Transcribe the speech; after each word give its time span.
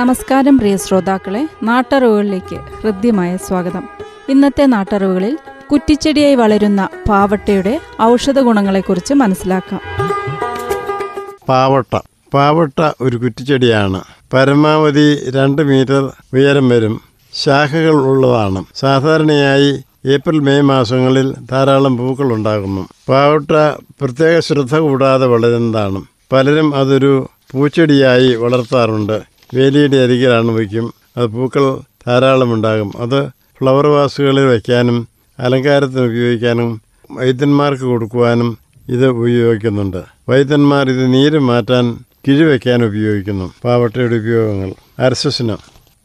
നമസ്കാരം 0.00 0.58
പ്രിയ 0.58 0.76
ശ്രോതാക്കളെ. 0.76 1.48
നാട്ടറിവുകളിലേക്ക് 1.62 2.56
ഹൃദ്യമായ 2.56 3.36
സ്വാഗതം. 3.36 3.82
ഇന്നത്തെ 4.28 4.66
നാട്ടറിവുകളിൽ 4.66 5.38
കുറ്റിച്ചെടിയായി 5.72 6.34
വളരുന്ന 6.34 6.88
പാവട്ടയുടെ 7.08 7.80
ഔഷധ 8.02 8.38
ഗുണങ്ങളെക്കുറിച്ച് 8.40 9.14
മനസ്സിലാക്കാം. 9.14 9.80
പാവട്ട. 11.48 11.98
പാവട്ട 12.34 12.90
ഒരു 13.00 13.16
കുറ്റിച്ചെടിയാണ്. 13.16 14.00
പരമാവധി 14.32 15.30
രണ്ട് 15.30 15.62
മീറ്റർ 15.62 16.12
ഉയരം 16.34 16.68
വരും. 16.68 17.00
ശാഖകൾ 17.34 17.94
ഉള്ളതാണ്. 17.94 18.64
സാധാരണയായി 18.74 19.82
ഏപ്രിൽ 20.06 20.38
മെയ് 20.38 20.62
മാസങ്ങളിൽ 20.62 21.34
ധാരാളം 21.50 21.96
പൂക്കൾ 21.96 22.32
ഉണ്ടാകുന്നു. 22.32 22.88
പാവട്ട 23.08 23.50
പ്രത്യേക 24.00 24.40
ശ്രദ്ധ 24.40 24.76
കൂടാതെ 24.76 25.26
വളരുന്നതാണ്. 25.26 26.02
പലരും 26.32 26.74
അതൊരു 26.74 27.28
പൂച്ചെടിയായി 27.52 28.34
വളർത്താറുണ്ട്. 28.34 29.39
വേലിയുടെ 29.54 29.96
അരികിലാണ് 29.96 30.48
വയ്ക്കും 30.48 30.94
അത് 31.16 31.26
പൂക്കൾ 31.26 31.80
ധാരാളം 32.06 32.54
ഉണ്ടാകും 32.54 32.92
അത് 32.98 33.28
ഫ്ലവർ 33.28 33.86
വാസുകളിൽ 33.86 34.44
വയ്ക്കാനും 34.44 35.08
അലങ്കാരത്തിന് 35.38 36.00
ഉപയോഗിക്കാനും 36.00 36.80
വൈദ്യന്മാർക്ക് 37.10 37.82
കൊടുക്കുവാനും 37.82 38.58
ഇത് 38.88 39.06
ഉപയോഗിക്കുന്നുണ്ട്. 39.06 40.02
വൈദ്യന്മാർ 40.28 40.90
ഇത് 40.90 41.14
നീര് 41.14 41.38
മാറ്റാൻ 41.38 41.98
കിഴി 42.28 42.44
വയ്ക്കാൻ 42.44 42.84
ഉപയോഗിക്കുന്നു. 42.84 43.52
പാവട്ടയുടെ 43.64 44.16
ഉപയോഗങ്ങൾ. 44.16 44.74
അരസസിന് 44.98 45.56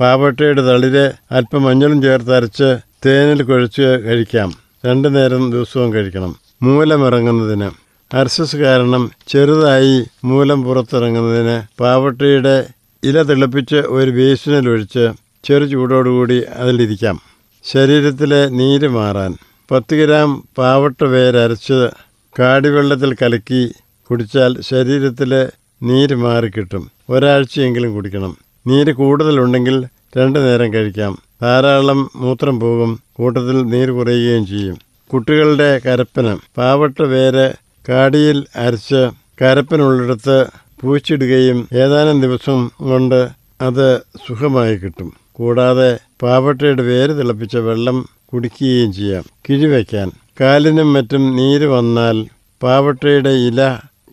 പാവട്ടയുടെ 0.00 0.62
തളിര് 0.62 1.12
അല്പം 1.32 1.62
മഞ്ഞളും 1.62 2.02
ചേർത്ത് 2.02 2.34
അരച്ച് 2.34 2.76
തേനിൽ 3.06 3.42
കുഴച്ച് 3.42 3.82
കഴിക്കാം. 3.82 4.52
രണ്ടു 4.86 5.08
നേരം 5.08 5.50
ദിവസവും 5.50 5.92
കഴിക്കണം. 5.92 6.36
മൂലമിറങ്ങുന്നതിന്. 6.62 7.70
അർസസ് 8.16 8.56
കാരണം 8.56 9.10
ചെറുതായി 9.28 10.04
മൂലം 10.24 10.62
പുറത്തിറങ്ങുന്നതിന് 10.62 11.62
പാവട്ടയുടെ 11.80 12.56
ഇല 13.04 13.22
തിളപ്പിച്ച് 13.22 13.76
ഒരു 13.76 14.10
ബേസിനിലൊഴിച്ച് 14.10 15.12
ചെറു 15.44 15.64
ചൂടോടുകൂടി 15.64 16.42
അതിലിരിക്കാം. 16.56 17.20
ശരീരത്തിലെ 17.64 18.48
നീര് 18.48 18.88
മാറാൻ 18.88 19.34
പത്ത് 19.70 19.94
ഗ്രാം 19.94 20.44
പാവട്ട 20.58 21.04
വേരരച്ച് 21.04 21.90
കാടിവെള്ളത്തിൽ 22.38 23.14
കലക്കി 23.14 23.72
കുടിച്ചാൽ 24.10 24.60
ശരീരത്തിലെ 24.60 25.48
നീര് 25.82 26.14
മാറിക്കിട്ടും 26.14 26.90
ഒരാഴ്ചയെങ്കിലും 27.10 27.94
കുടിക്കണം. 27.94 28.36
നീര് 28.66 28.92
കൂടുതലുണ്ടെങ്കിൽ 28.92 29.86
രണ്ട് 30.16 30.38
നേരം 30.38 30.74
കഴിക്കാം. 30.74 31.18
ധാരാളം 31.42 32.10
മൂത്രം 32.16 32.60
പോകും. 32.60 33.00
കൂട്ടത്തിൽ 33.12 33.62
നീര് 33.62 33.90
കുറയുകയും 33.90 34.46
ചെയ്യും. 34.46 34.78
കുട്ടികളുടെ 35.12 35.80
കരപ്പന്. 35.86 36.36
പാവട്ട 36.56 37.02
വേര് 37.02 37.52
കാടിയിൽ 37.88 38.46
അരച്ച് 38.56 39.10
കരപ്പനുള്ളിടത്ത് 39.42 40.63
പൂച്ചിടുകയും 40.84 41.68
ഏതാനും 41.72 42.20
ദിവസം 42.20 42.70
കൊണ്ട് 42.88 43.20
അത് 43.60 44.02
സുഖമായി 44.26 44.76
കിട്ടും. 44.76 45.12
കൂടാതെ 45.32 45.98
പാവട്ടയുടെ 46.22 46.82
വേര് 46.82 47.18
തിളപ്പിച്ച 47.18 47.56
വെള്ളം 47.56 48.08
കുടിക്കുകയും 48.32 48.92
ചെയ്യാം. 48.92 49.24
കിഴിവയ്ക്കാൻ 49.48 50.08
കാലിനും 50.40 50.92
മറ്റും 50.92 51.36
നീര് 51.36 51.66
വന്നാൽ 51.66 52.16
പാവട്ടയുടെ 52.62 53.30
ഇല 53.30 53.60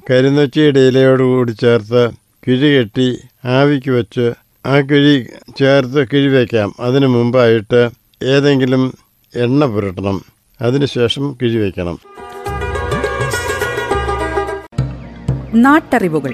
കരിനൊച്ചിയുടെ 0.09 0.79
ഇലയോടുകൂടി 0.79 1.51
ചേർത്ത് 1.51 2.03
കിഴി 2.47 2.69
കെട്ടി 2.75 3.07
ആവിക്ക് 3.45 3.91
വെച്ച് 3.91 4.33
ആ 4.65 4.81
കിഴി 4.81 5.27
ചേർത്ത് 5.57 6.07
കിഴി 6.13 6.29
വയ്ക്കാം. 6.35 6.73
അതിനു 6.79 7.07
മുമ്പായിട്ട് 7.07 7.89
ഏതെങ്കിലും 8.23 8.93
എണ്ണ 9.35 9.65
പുരട്ടണം. 9.65 10.19
അതിനുശേഷം 10.61 11.37
കിഴി 11.41 11.57
വയ്ക്കണം. 11.57 11.99
നാട്ടറിവുകൾ. 15.53 16.33